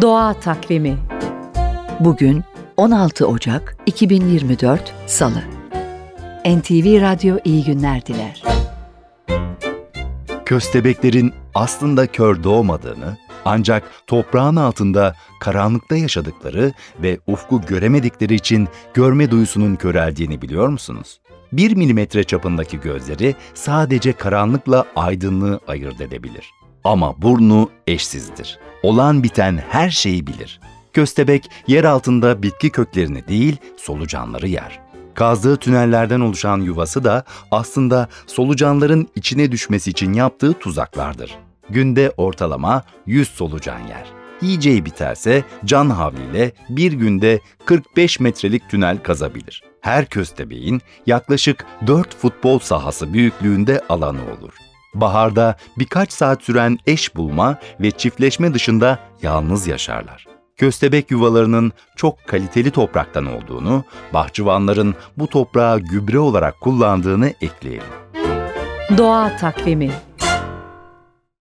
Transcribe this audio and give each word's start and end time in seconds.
Doğa 0.00 0.34
Takvimi 0.34 0.98
Bugün 2.00 2.44
16 2.76 3.26
Ocak 3.26 3.76
2024 3.86 4.94
Salı. 5.06 5.42
NTV 6.46 7.00
Radyo 7.00 7.36
iyi 7.44 7.64
günler 7.64 8.06
diler. 8.06 8.42
Köstebeklerin 10.44 11.32
aslında 11.54 12.06
kör 12.06 12.42
doğmadığını, 12.42 13.16
ancak 13.44 13.82
toprağın 14.06 14.56
altında 14.56 15.14
karanlıkta 15.40 15.96
yaşadıkları 15.96 16.72
ve 17.02 17.18
ufku 17.26 17.60
göremedikleri 17.60 18.34
için 18.34 18.68
görme 18.94 19.30
duyusunun 19.30 19.76
köreldiğini 19.76 20.42
biliyor 20.42 20.68
musunuz? 20.68 21.20
1 21.52 21.76
milimetre 21.76 22.24
çapındaki 22.24 22.80
gözleri 22.80 23.34
sadece 23.54 24.12
karanlıkla 24.12 24.84
aydınlığı 24.96 25.60
ayırt 25.68 26.00
edebilir. 26.00 26.50
Ama 26.84 27.22
burnu 27.22 27.70
eşsizdir. 27.86 28.58
Olan 28.82 29.22
biten 29.22 29.62
her 29.68 29.90
şeyi 29.90 30.26
bilir. 30.26 30.60
Köstebek 30.92 31.50
yer 31.66 31.84
altında 31.84 32.42
bitki 32.42 32.70
köklerini 32.70 33.28
değil 33.28 33.56
solucanları 33.76 34.48
yer. 34.48 34.80
Kazdığı 35.14 35.56
tünellerden 35.56 36.20
oluşan 36.20 36.60
yuvası 36.60 37.04
da 37.04 37.24
aslında 37.50 38.08
solucanların 38.26 39.08
içine 39.16 39.52
düşmesi 39.52 39.90
için 39.90 40.12
yaptığı 40.12 40.52
tuzaklardır. 40.52 41.38
Günde 41.70 42.12
ortalama 42.16 42.82
100 43.06 43.28
solucan 43.28 43.78
yer. 43.78 44.06
Yiyeceği 44.42 44.84
biterse 44.84 45.44
can 45.64 45.90
havliyle 45.90 46.52
bir 46.68 46.92
günde 46.92 47.40
45 47.64 48.20
metrelik 48.20 48.70
tünel 48.70 48.98
kazabilir. 49.02 49.62
Her 49.80 50.06
köstebeğin 50.06 50.80
yaklaşık 51.06 51.66
4 51.86 52.16
futbol 52.16 52.58
sahası 52.58 53.12
büyüklüğünde 53.12 53.80
alanı 53.88 54.20
olur. 54.22 54.67
Baharda 54.94 55.56
birkaç 55.78 56.12
saat 56.12 56.42
süren 56.42 56.78
eş 56.86 57.16
bulma 57.16 57.58
ve 57.80 57.90
çiftleşme 57.90 58.54
dışında 58.54 58.98
yalnız 59.22 59.66
yaşarlar. 59.66 60.26
Köstebek 60.56 61.10
yuvalarının 61.10 61.72
çok 61.96 62.26
kaliteli 62.26 62.70
topraktan 62.70 63.26
olduğunu, 63.26 63.84
bahçıvanların 64.14 64.94
bu 65.16 65.26
toprağı 65.26 65.80
gübre 65.80 66.18
olarak 66.18 66.60
kullandığını 66.60 67.32
ekleyelim. 67.40 67.84
Doğa 68.98 69.36
Takvimi 69.36 69.90